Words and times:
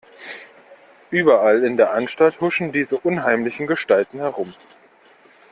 Überall 1.11 1.63
in 1.63 1.77
der 1.77 1.91
Anstalt 1.93 2.41
huschen 2.41 2.71
diese 2.71 2.97
unheimlichen 2.97 3.67
Gestalten 3.67 4.17
herum. 4.17 4.55